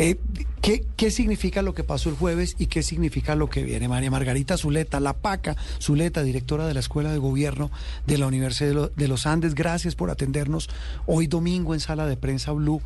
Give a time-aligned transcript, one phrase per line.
[0.00, 0.16] Eh,
[0.62, 3.88] ¿qué, ¿Qué significa lo que pasó el jueves y qué significa lo que viene?
[3.88, 7.72] María Margarita Zuleta, la PACA Zuleta, directora de la Escuela de Gobierno
[8.06, 10.70] de la Universidad de los Andes, gracias por atendernos
[11.06, 12.80] hoy domingo en Sala de Prensa Blue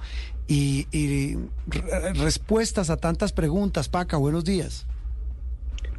[0.48, 1.36] y, y
[2.14, 3.90] respuestas a tantas preguntas.
[3.90, 4.86] Paca, buenos días.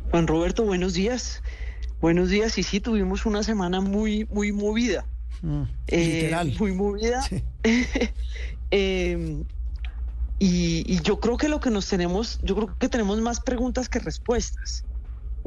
[0.10, 1.44] Juan Roberto, buenos días.
[2.02, 5.06] Buenos días, y sí, tuvimos una semana muy, muy movida.
[5.44, 6.56] Mm, eh, literal.
[6.60, 7.24] Muy movida.
[8.76, 9.44] Em,
[10.46, 14.00] y, yo creo que lo que nos tenemos, yo creo que tenemos más preguntas que
[14.00, 14.84] respuestas.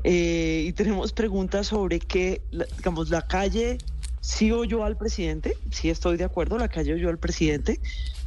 [0.05, 2.41] Eh, y tenemos preguntas sobre qué,
[2.79, 3.77] digamos, la calle
[4.23, 7.79] sí oyó al presidente, sí estoy de acuerdo, la calle oyó al presidente,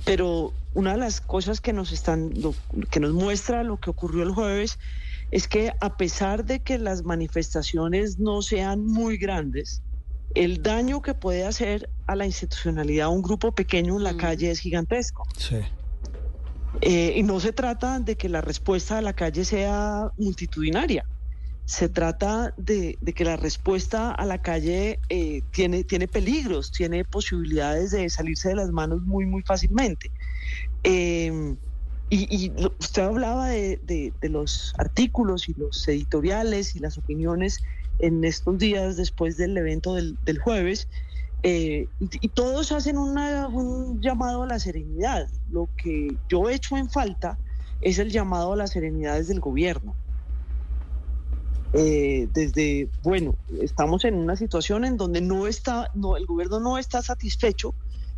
[0.05, 2.31] pero una de las cosas que nos están,
[2.91, 4.77] que nos muestra lo que ocurrió el jueves
[5.31, 9.81] es que a pesar de que las manifestaciones no sean muy grandes,
[10.35, 14.17] el daño que puede hacer a la institucionalidad un grupo pequeño en la mm.
[14.17, 15.27] calle es gigantesco.
[15.35, 15.57] Sí.
[16.81, 21.05] Eh, y no se trata de que la respuesta a la calle sea multitudinaria.
[21.65, 27.91] Se trata de, que la respuesta a la calle eh, tiene, tiene peligros, tiene posibilidades
[27.91, 30.11] de salirse de las manos muy, muy fácilmente.
[30.83, 31.55] Eh,
[32.11, 37.59] y, usted hablaba de, los artículos y los editoriales y las opiniones
[37.99, 40.87] en estos días después del evento del, jueves,
[41.43, 45.27] eh, y, todos hacen un llamado a la serenidad.
[45.51, 47.37] Lo que yo he hecho en falta
[47.81, 49.95] es el llamado a la serenidad desde el gobierno.
[51.73, 56.77] Eh, desde, bueno, estamos en una situación en donde no está, no, el gobierno no
[56.77, 57.73] está satisfecho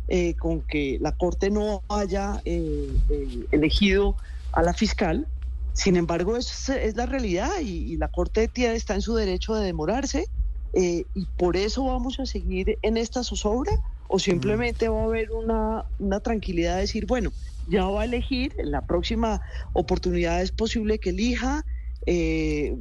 [0.08, 4.16] eh, con que la Corte no haya elegido
[4.52, 5.28] a la fiscal,
[5.74, 10.26] sin embargo, es, es la realidad y, la Corte está en su derecho de demorarse
[10.72, 13.72] eh, y por eso vamos a seguir en esta zozobra
[14.08, 17.32] o simplemente va a haber una, tranquilidad de decir, bueno,
[17.68, 19.40] ya va a elegir, en la próxima
[19.72, 21.64] oportunidad es posible que elija,
[22.04, 22.76] eh,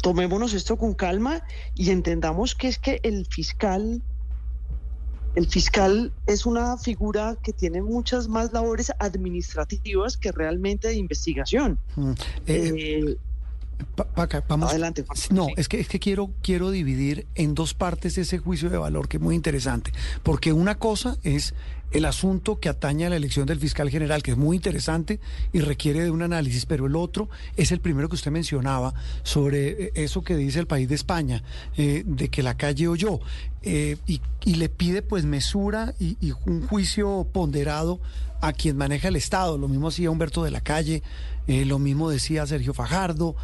[0.00, 1.42] tomémonos esto con calma
[1.74, 4.02] y entendamos que es que el fiscal
[5.34, 11.78] el fiscal es una figura que tiene muchas más labores administrativas que realmente de investigación.
[11.96, 13.16] Mm, eh, eh,
[14.48, 14.70] vamos.
[14.70, 15.04] Adelante.
[15.30, 19.08] No, es que es que quiero quiero dividir en dos partes ese juicio de valor
[19.08, 21.54] que es muy interesante, porque una cosa es
[21.92, 25.20] el asunto que atañe a la elección del fiscal general, que es muy interesante
[25.52, 29.68] y requiere de un análisis, pero el otro es el primero que usted mencionaba sobre
[29.68, 31.42] eh, eso que dice el país de España,
[31.76, 33.20] eh, de que la calle oyó,
[33.62, 36.16] eh, y, le pide pues mesura y,
[36.46, 38.00] un juicio ponderado
[38.40, 39.56] a quien maneja el Estado.
[39.56, 41.02] Lo mismo hacía Humberto de la Calle,
[41.46, 43.36] lo mismo decía Sergio Fajardo,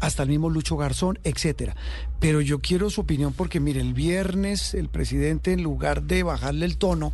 [0.00, 1.76] hasta el mismo Lucho Garzón, etcétera.
[2.20, 6.64] Pero yo quiero su opinión porque, mire, el viernes el presidente, en lugar de bajarle
[6.64, 7.12] el tono,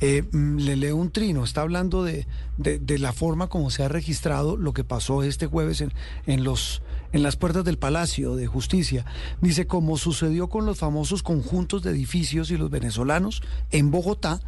[0.00, 2.26] eh, mm, le leo un trino, está hablando de,
[2.58, 5.92] de, la forma como se ha registrado lo que pasó este jueves en,
[6.26, 6.82] en, los,
[7.12, 9.04] en las puertas del Palacio de Justicia.
[9.40, 14.40] Dice, como sucedió con los famosos conjuntos de edificios y los venezolanos, en Bogotá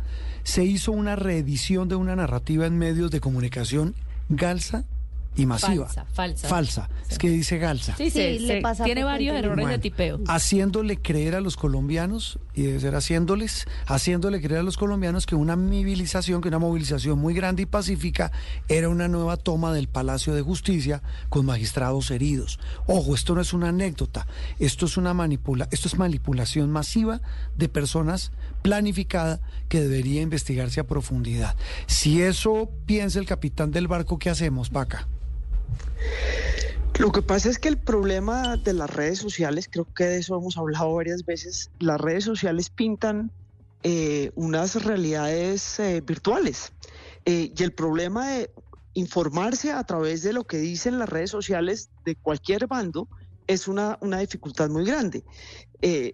[0.42, 3.94] se hizo una reedición de una narrativa en medios de comunicación
[4.28, 4.84] galsa
[5.36, 5.86] y masiva.
[5.86, 6.48] Falsa, falsa.
[6.48, 6.90] Falsa.
[7.08, 7.94] Es que dice Galsa.
[7.96, 10.20] Sí, sí, le pasa tiene varios errores de tipeo.
[10.26, 15.34] Haciéndole creer a los colombianos, y debe ser haciéndoles, haciéndole creer a los colombianos que
[15.34, 18.32] una movilización, que una movilización muy grande y pacífica
[18.68, 22.58] era una nueva toma del Palacio de Justicia con magistrados heridos.
[22.86, 24.26] Ojo, esto no es una anécdota,
[24.58, 27.20] esto es una manipula, esto es manipulación masiva
[27.56, 28.32] de personas
[28.62, 31.56] planificada que debería investigarse a profundidad.
[31.86, 35.06] Si eso piensa el capitán del barco, ¿qué hacemos, Paca?
[36.98, 40.36] Lo que pasa es que el problema de las redes sociales, creo que de eso
[40.36, 43.30] hemos hablado varias veces, las redes sociales pintan
[43.82, 46.72] eh, unas realidades eh, virtuales.
[47.26, 48.50] Eh, y el problema de
[48.94, 53.08] informarse a través de lo que dicen las redes sociales de cualquier bando
[53.46, 55.22] es una, una dificultad muy grande.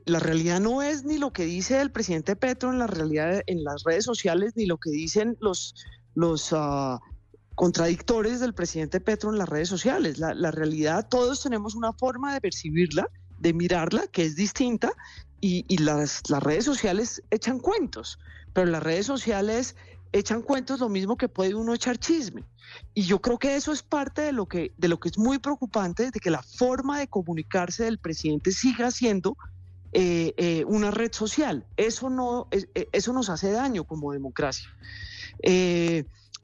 [0.05, 3.63] la realidad no es ni lo que dice el presidente Petro en la realidad en
[3.63, 5.75] las redes sociales, ni lo que dicen los,
[6.15, 7.01] los ah,
[7.55, 10.19] contradictores del presidente Petro en las redes sociales.
[10.19, 14.93] La, realidad, todos tenemos una forma de percibirla, de mirarla, que es distinta,
[15.41, 18.19] y, las, las, redes sociales echan cuentos,
[18.53, 19.75] pero las redes sociales
[20.13, 22.45] echan cuentos lo mismo que puede uno echar chisme.
[22.95, 25.39] Y yo creo que eso es parte de lo que, de lo que es muy
[25.39, 29.37] preocupante, de que la forma de comunicarse del presidente siga siendo
[29.93, 31.67] eh, eh, una red social.
[31.77, 34.69] Eso, no, eh, eso nos hace daño como democracia.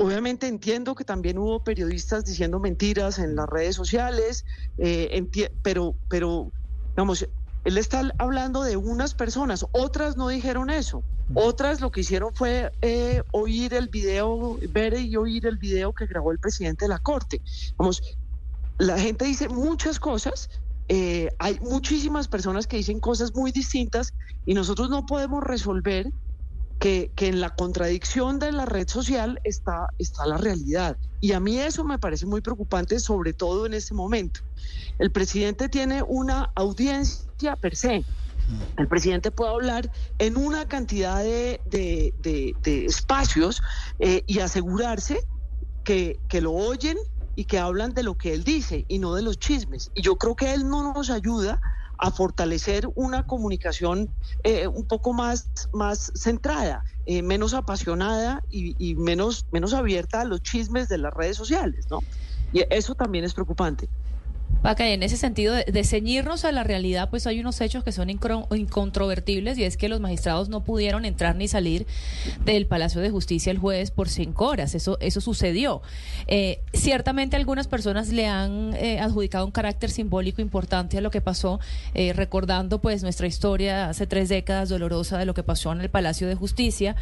[0.00, 4.44] Obviamente entiendo que también hubo periodistas diciendo mentiras en las redes sociales,
[4.78, 5.26] eh,
[5.62, 6.52] pero, pero,
[6.94, 7.26] vamos,
[7.64, 11.02] él está hablando de unas personas, otras no dijeron eso.
[11.34, 16.06] Otras lo que hicieron fue eh, oír el video, ver y oír el video que
[16.06, 17.42] grabó el presidente de la Corte.
[17.76, 18.00] Vamos,
[18.78, 20.48] la gente dice muchas cosas,
[20.88, 24.14] eh, hay muchísimas personas que dicen cosas muy distintas
[24.46, 26.12] y nosotros no podemos resolver
[26.78, 30.96] que, en la contradicción de la red social está, está la realidad.
[31.20, 34.40] Y a mí eso me parece muy preocupante, sobre todo en este momento.
[34.98, 38.04] El presidente tiene una audiencia per se.
[38.78, 41.60] El presidente puede hablar en una cantidad de,
[42.64, 43.62] espacios
[43.98, 45.18] eh, y asegurarse
[45.84, 46.96] que, que lo oyen
[47.34, 49.90] y que hablan de lo que él dice y no de los chismes.
[49.94, 51.60] Y yo creo que él no nos ayuda
[51.98, 54.14] a fortalecer una comunicación
[54.44, 60.40] eh, un poco más, más centrada, eh, menos apasionada y, menos, menos abierta a los
[60.42, 62.00] chismes de las redes sociales, ¿no?
[62.52, 63.90] Y eso también es preocupante.
[64.62, 68.10] Paca, en ese sentido de, ceñirnos a la realidad, pues hay unos hechos que son
[68.10, 71.86] incontrovertibles y es que los magistrados no pudieron entrar ni salir
[72.44, 74.74] del Palacio de Justicia el jueves por cinco horas.
[74.74, 75.80] Eso, eso sucedió.
[76.26, 81.20] Eh, ciertamente algunas personas le han eh, adjudicado un carácter simbólico importante a lo que
[81.20, 81.60] pasó,
[81.94, 85.90] eh, recordando pues nuestra historia hace tres décadas dolorosa de lo que pasó en el
[85.90, 86.96] Palacio de Justicia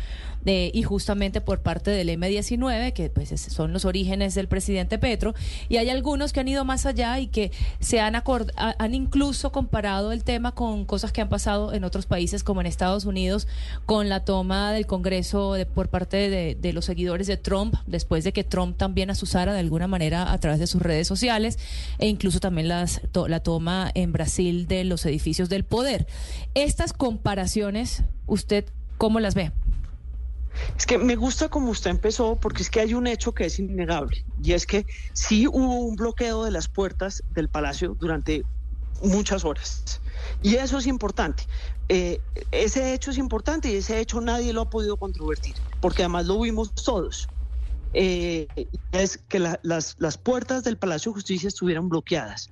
[0.49, 5.35] y justamente por parte del M19, que pues son los orígenes del presidente Petro,
[5.69, 7.46] y hay algunos que han ido más allá y que
[7.81, 12.43] se han, han incluso comparado el tema con cosas que han pasado en otros países
[12.43, 13.49] como en Estados Unidos
[13.85, 18.33] con la toma del Congreso de, por parte de, los seguidores de Trump después de
[18.33, 21.59] que Trump también asusara de alguna manera a través de sus redes sociales
[21.99, 26.07] e incluso también las, la toma en Brasil de los edificios del poder.
[26.55, 28.65] Estas comparaciones, ¿usted
[28.99, 29.53] cómo las ve?
[30.77, 33.59] Es que me gusta como usted empezó porque es que hay un hecho que es
[33.59, 38.45] innegable y es que sí hubo un bloqueo de las puertas del palacio durante
[39.03, 40.01] muchas horas.
[40.43, 41.45] Y eso es importante.
[41.89, 42.21] Eh,
[42.51, 46.41] ese hecho es importante y ese hecho nadie lo ha podido controvertir, porque además lo
[46.41, 47.29] vimos todos.
[47.93, 48.49] Eh,
[48.93, 52.51] es que las, las, puertas del Palacio de Justicia estuvieron bloqueadas,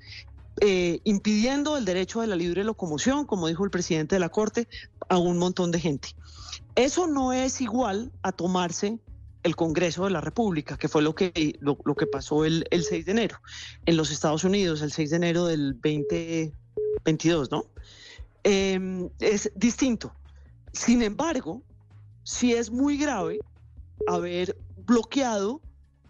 [0.61, 4.69] eh, impidiendo el derecho de la libre locomoción, como dijo el presidente de la Corte,
[5.09, 6.11] a un montón de gente.
[6.77, 8.99] Eso no es igual a tomarse
[9.43, 13.13] el Congreso de la República, que fue lo que, lo, que pasó el, 6 de
[13.13, 13.41] enero
[13.85, 17.67] en los Estados Unidos, el 6 de enero del 2022, ¿no?
[18.43, 20.15] Em, es distinto.
[20.73, 21.63] Sin embargo,
[22.23, 23.39] sí es muy grave
[24.07, 24.57] haber
[24.87, 25.61] bloqueado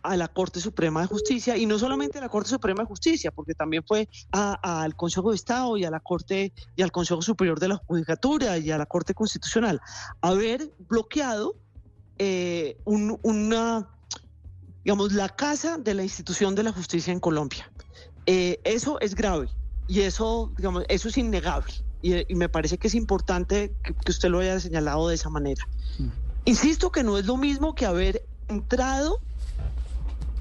[0.05, 3.31] a la Corte Suprema de Justicia y no solamente a la Corte Suprema de Justicia,
[3.31, 7.59] porque también fue al Consejo de Estado y a la Corte y al Consejo Superior
[7.59, 9.81] de la Judicatura y a la Corte Constitucional,
[10.21, 11.57] haber bloqueado
[12.19, 13.89] eh, una,
[14.85, 17.73] digamos, la casa de la institución de la justicia en Colombia.
[18.27, 19.49] Eh, eso es grave
[19.89, 21.73] y eso, digamos, eso es innegable
[22.03, 25.67] y, me parece que es importante que, que usted lo haya señalado de esa manera.
[25.99, 26.09] Mm.
[26.45, 29.21] Insisto que no es lo mismo que haber entrado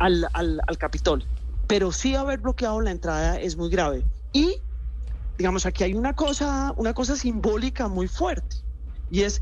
[0.03, 1.25] al, al, al Capitolio.
[1.67, 4.03] Pero sí haber bloqueado la entrada es muy grave.
[4.33, 4.57] Y,
[5.37, 8.57] digamos, aquí hay una cosa, una cosa simbólica muy fuerte,
[9.09, 9.41] y es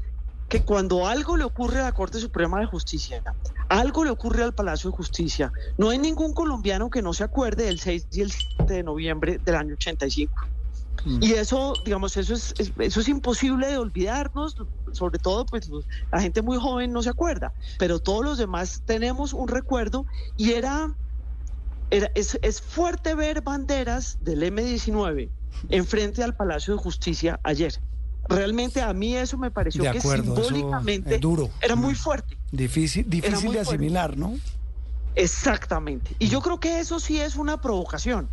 [0.50, 3.24] que cuando algo le ocurre a la Corte Suprema de Justicia,
[3.69, 7.63] algo le ocurre al Palacio de Justicia, no hay ningún colombiano que no se acuerde
[7.63, 10.34] del 6 y el 7 de noviembre del año 85.
[11.05, 11.23] Mm.
[11.23, 14.55] Y eso, digamos, eso es, eso es imposible de olvidarnos,
[14.91, 15.69] sobre todo pues
[16.11, 20.05] la gente muy joven no se acuerda, pero todos los demás tenemos un recuerdo
[20.38, 20.93] y era,
[21.89, 25.29] era es, es fuerte ver banderas del M19
[25.69, 27.74] enfrente al Palacio de Justicia ayer.
[28.29, 31.50] Realmente a mí eso me pareció que simbólicamente duro.
[31.62, 32.38] era muy fuerte.
[32.51, 34.36] Difícil, difícil de asimilar, ¿no?
[35.15, 36.15] Exactamente.
[36.19, 38.29] Y yo creo que eso sí es una provocación.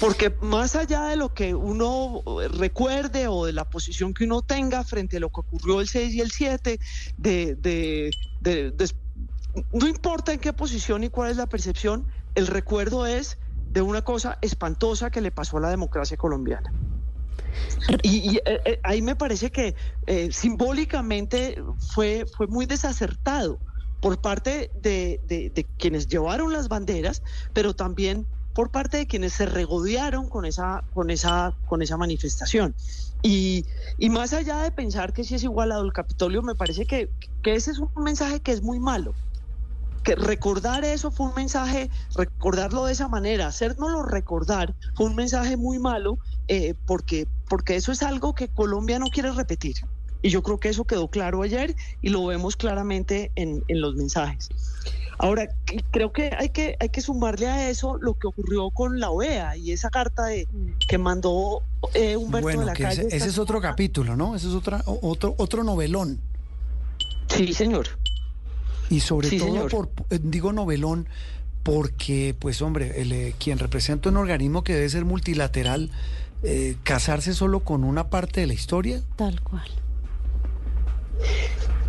[0.00, 2.22] Porque más allá de lo que uno
[2.58, 6.14] recuerde o de la posición que uno tenga frente a lo que ocurrió el 6
[6.14, 6.78] y el 7,
[7.16, 8.10] de,
[9.72, 13.38] no importa en qué posición y cuál es la percepción, el recuerdo es
[13.72, 16.72] de una cosa espantosa que le pasó a la democracia colombiana.
[18.02, 19.74] Y, eh, eh, ahí me parece que
[20.06, 21.62] eh, simbólicamente
[21.94, 23.58] fue, fue muy desacertado
[24.00, 27.22] por parte de, quienes llevaron las banderas,
[27.52, 28.26] pero también
[28.56, 32.74] por parte de quienes se regodearon con esa, con esa, con esa manifestación.
[33.22, 33.66] Y,
[33.98, 37.10] y más allá de pensar que si es igualado el Capitolio, me parece que,
[37.42, 39.12] que ese es un mensaje que es muy malo
[40.02, 45.56] que recordar eso fue un mensaje, recordarlo de esa manera, hacérnoslo recordar fue un mensaje
[45.56, 49.74] muy malo eh, porque, porque eso es algo que Colombia no quiere repetir.
[50.22, 54.48] Y yo creo que eso quedó claro ayer y lo vemos claramente en, los mensajes.
[55.18, 55.48] Ahora,
[55.92, 59.56] creo que hay, que hay que sumarle a eso lo que ocurrió con la OEA
[59.56, 60.46] y esa carta de,
[60.88, 61.62] que mandó
[61.94, 63.06] eh, Humberto de la Calle.
[63.10, 64.36] Ese, es otro capítulo, ¿no?
[64.36, 66.20] Ese es otra, otro, otro novelón.
[67.28, 67.88] Sí, señor.
[68.90, 71.08] Y sobre todo, por, eh, digo novelón,
[71.62, 75.90] porque, pues hombre, el, eh, quien representa un organismo que debe ser multilateral,
[76.42, 79.02] eh, casarse solo con una parte de la historia.
[79.16, 79.68] Tal cual.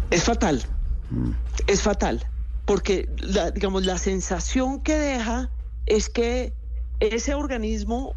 [0.09, 0.63] Es fatal,
[1.09, 1.31] mm.
[1.67, 2.25] es fatal,
[2.65, 5.49] porque la, digamos, la sensación que deja
[5.85, 6.53] es que
[6.99, 8.15] ese organismo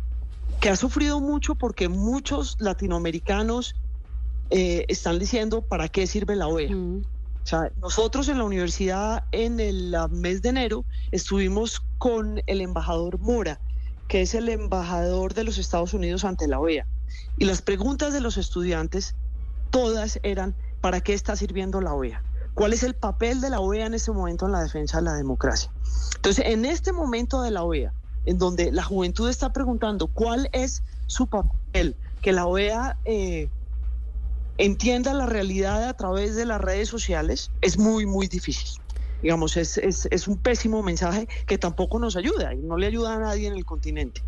[0.61, 3.75] que ha sufrido mucho porque muchos latinoamericanos
[4.50, 6.75] están diciendo para qué sirve la OEA.
[6.75, 7.02] Mm.
[7.43, 13.19] O sea, nosotros en la universidad en el mes de enero estuvimos con el embajador
[13.19, 13.61] Mora,
[14.09, 16.87] que es el embajador de los Estados Unidos ante la OEA.
[17.38, 19.14] Y las preguntas de los estudiantes,
[19.71, 22.23] todas eran, ¿para qué está sirviendo la OEA?
[22.55, 25.15] ¿Cuál es el papel de la OEA en este momento en la defensa de la
[25.15, 25.71] democracia?
[26.17, 27.93] Entonces, en este momento de la OEA,
[28.27, 33.49] en donde la juventud está preguntando cuál es su papel, que la OEA eh,
[34.59, 38.81] entienda la realidad a través de las redes sociales, es muy, muy difícil.
[39.23, 43.15] Digamos, es, es, es un pésimo mensaje que tampoco nos ayuda y no le ayuda
[43.15, 44.23] a nadie en el continente.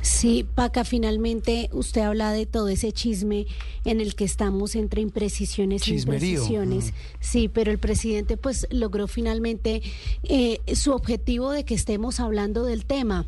[0.00, 3.46] Sí, Paca, finalmente usted habla de todo ese chisme
[3.84, 6.94] en el que estamos entre imprecisiones y imprecisiones.
[7.20, 9.82] Sí, pero el presidente pues logró finalmente
[10.22, 13.26] eh, su objetivo de que estemos hablando del tema.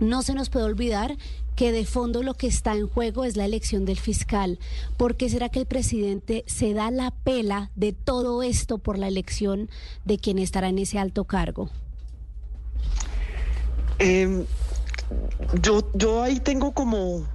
[0.00, 1.16] No se nos puede olvidar
[1.56, 4.58] que de fondo lo que está en juego es la elección del fiscal.
[4.96, 9.08] ¿Por qué será que el presidente se da la pela de todo esto por la
[9.08, 9.68] elección
[10.04, 11.70] de quien estará en ese alto cargo?
[13.98, 14.44] Em,
[15.60, 17.26] yo, yo ahí tengo como,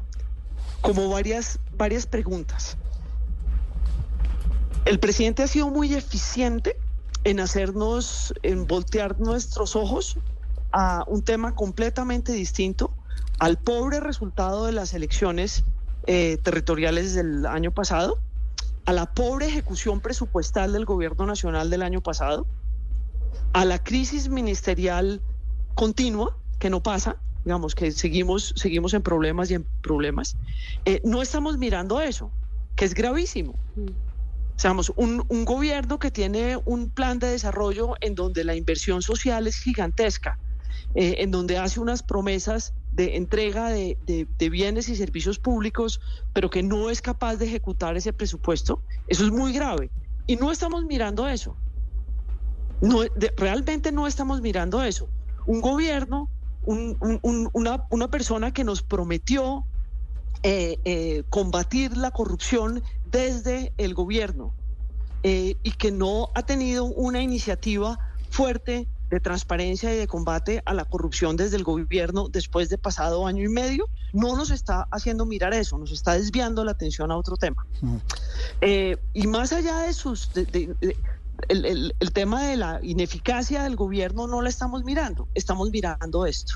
[0.81, 2.77] como varias, varias preguntas.
[4.86, 6.77] El presidente ha sido muy eficiente
[7.24, 10.17] en hacernos, en voltear nuestros ojos
[10.72, 12.93] a un tema completamente distinto,
[13.39, 15.63] al pobre resultado de las elecciones
[16.05, 18.19] eh, territoriales del año pasado,
[18.86, 22.48] a la pobre ejecución presupuestal del gobierno nacional del año pasado,
[23.51, 25.22] a la crisis ministerial
[25.75, 27.17] continua que no pasa,
[27.48, 30.36] digamos que seguimos, seguimos en problemas y en problemas.
[30.84, 32.30] Eh, no estamos mirando eso,
[32.75, 33.56] que es gravísimo.
[34.58, 39.48] Seamos, un, un gobierno que tiene un plan de desarrollo en donde la inversión social
[39.48, 40.38] es gigantesca,
[40.94, 43.98] eh, en donde hace unas promesas de entrega de,
[44.51, 46.01] bienes y servicios públicos,
[46.34, 49.89] pero que no es capaz de ejecutar ese presupuesto, eso es muy grave.
[50.25, 51.56] Y no estamos mirando eso.
[52.82, 53.04] No,
[53.38, 55.08] realmente no estamos mirando eso.
[55.46, 56.30] Un gobierno,
[56.67, 59.65] una, persona que nos prometió
[60.43, 64.53] eh, eh, combatir la corrupción desde el gobierno
[65.24, 70.86] y que no ha tenido una iniciativa fuerte de transparencia y de combate a la
[70.86, 75.53] corrupción desde el gobierno después de pasado año y medio, no nos está haciendo mirar
[75.53, 77.65] eso, nos está desviando la atención a otro tema.
[78.62, 80.29] Eh, y más allá de sus...
[81.50, 86.56] el, tema de la ineficacia del gobierno no la estamos mirando, estamos mirando esto.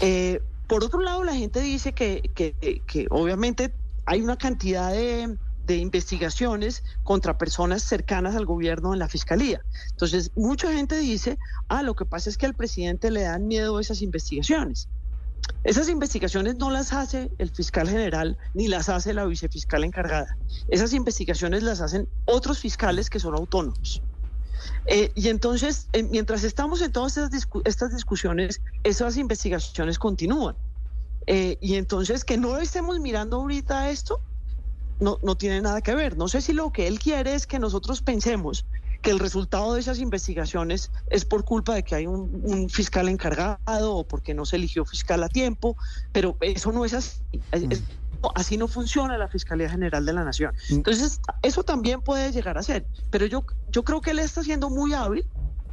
[0.00, 3.74] Eh, por otro lado, la gente dice que, que obviamente
[4.06, 9.62] hay una cantidad de de investigaciones contra personas cercanas al gobierno en la fiscalía.
[9.90, 13.80] Entonces, mucha gente dice, ah, lo que pasa es que al presidente le dan miedo
[13.80, 14.88] esas investigaciones.
[15.64, 20.36] Esas investigaciones no las hace el fiscal general ni las hace la vicefiscal encargada.
[20.68, 24.02] Esas investigaciones las hacen otros fiscales que son autónomos.
[24.86, 30.56] Eh, y entonces, eh, mientras estamos en todas estas, discusiones, esas investigaciones continúan.
[31.26, 34.20] Eh, y entonces, que no estemos mirando ahorita esto,
[35.00, 36.16] no, no tiene nada que ver.
[36.18, 38.66] No sé si lo que él quiere es que nosotros pensemos
[39.04, 43.96] que el resultado de esas investigaciones es por culpa de que hay un, fiscal encargado
[43.96, 45.76] o porque no se eligió fiscal a tiempo,
[46.10, 47.20] pero eso no es así.
[47.52, 48.26] Mm.
[48.34, 50.54] así no funciona la Fiscalía General de la Nación.
[50.70, 50.76] Mm.
[50.76, 54.70] Entonces, eso también puede llegar a ser, pero yo, yo creo que él está siendo
[54.70, 55.26] muy hábil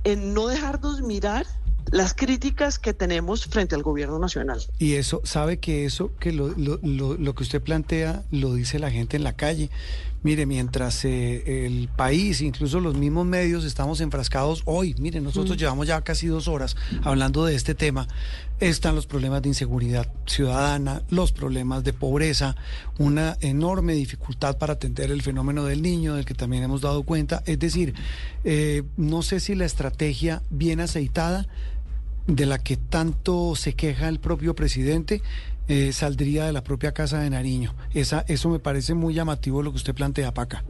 [0.04, 1.46] en no dejarnos mirar
[1.90, 4.62] las críticas que tenemos frente al gobierno nacional.
[4.78, 8.92] Y eso, sabe que eso, que lo, lo, lo, que usted plantea, lo dice la
[8.92, 9.70] gente en la calle.
[10.24, 15.60] Mire, mientras eh, el país, incluso los mismos medios, estamos enfrascados hoy, mire, nosotros mm.
[15.60, 18.08] llevamos ya casi dos horas hablando de este tema,
[18.60, 22.56] están los problemas de inseguridad ciudadana, los problemas de pobreza,
[23.00, 27.42] una enorme dificultad para atender el fenómeno del niño, del que también hemos dado cuenta.
[27.48, 27.96] Es decir,
[28.44, 31.48] eh, no sé si la estrategia bien aceitada,
[32.28, 35.24] de la que tanto se queja el propio presidente,
[35.72, 37.74] eh, saldría de la propia Casa de Nariño.
[37.94, 40.66] Esa, eso me parece muy llamativo lo que usted plantea, Paca.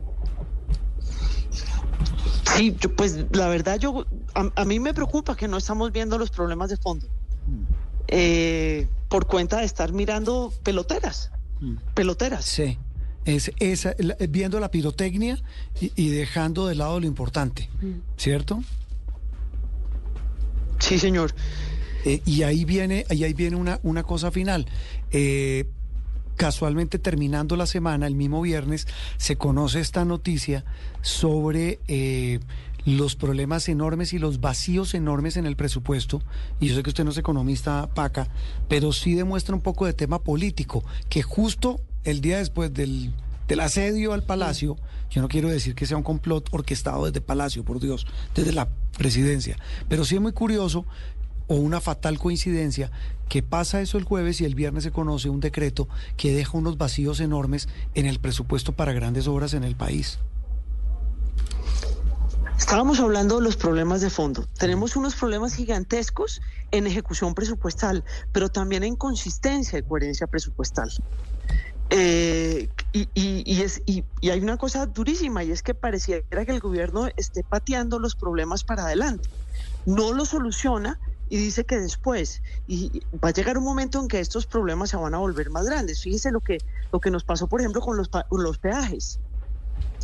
[2.56, 4.06] Sí, pues la verdad yo
[4.36, 7.64] a, mí me preocupa que no estamos viendo los problemas de fondo mm.
[8.10, 11.32] eh, por cuenta de estar mirando peloteras,
[11.62, 11.78] mm.
[11.96, 12.46] peloteras.
[12.46, 12.78] Sí,
[13.26, 13.96] es esa,
[14.30, 15.42] viendo la pirotecnia
[15.80, 18.18] y, dejando de lado lo importante, mm.
[18.18, 18.62] ¿cierto?
[20.78, 21.34] Sí, señor.
[22.06, 24.66] Eh, y ahí viene, y ahí viene una, una cosa final.
[25.12, 25.66] Eh,
[26.36, 30.66] casualmente terminando la semana, el mismo viernes, se conoce esta noticia
[31.02, 32.40] sobre eh,
[32.86, 36.22] los problemas enormes y los vacíos enormes en el presupuesto.
[36.60, 38.28] Y yo sé que usted no es economista, Paca,
[38.68, 43.14] pero sí demuestra un poco de tema político, que justo el día después del,
[43.48, 44.78] del asedio al Palacio,
[45.12, 48.70] yo no quiero decir que sea un complot orquestado desde Palacio, por Dios, desde la
[48.98, 50.86] presidencia, pero sí es muy curioso
[51.52, 52.92] o una fatal coincidencia
[53.28, 56.78] que pasa eso el jueves y el viernes se conoce un decreto que deja unos
[56.78, 60.18] vacíos enormes en el presupuesto para grandes obras en el país.
[62.58, 64.46] Estábamos hablando de los problemas de fondo.
[64.58, 66.42] Tenemos unos problemas gigantescos
[66.72, 70.90] en ejecución presupuestal, pero también en consistencia y coherencia presupuestal.
[71.90, 78.00] Eh, y, hay una cosa durísima y es que pareciera que el gobierno esté pateando
[78.00, 79.28] los problemas para adelante.
[79.86, 80.98] No lo soluciona
[81.32, 84.98] y dice que después y va a llegar un momento en que estos problemas se
[84.98, 86.02] van a volver más grandes.
[86.02, 86.58] Fíjese lo que
[86.92, 89.18] lo que nos pasó, por ejemplo, con los, los peajes.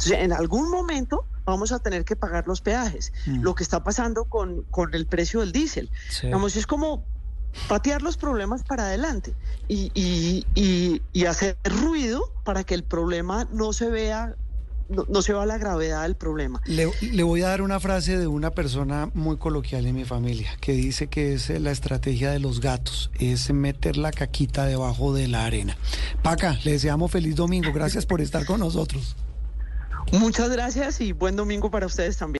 [0.10, 3.12] en algún momento vamos a tener que pagar los peajes.
[3.26, 3.42] Mm.
[3.42, 5.92] Lo que está pasando con, con el precio del diésel.
[6.32, 7.04] Vamos, es como
[7.68, 9.34] patear los problemas para adelante
[9.68, 14.36] y, y, y, hacer ruido para que el problema no se vea
[14.90, 16.62] no, se va a la gravedad del problema.
[16.66, 20.74] Le, voy a dar una frase de una persona muy coloquial en mi familia que
[20.74, 25.46] dice que es la estrategia de los gatos, es meter la caquita debajo de la
[25.46, 25.78] arena.
[26.24, 29.16] Paca, le deseamos feliz domingo, gracias por estar con nosotros.
[30.12, 32.36] Muchas gracias y buen domingo para ustedes también.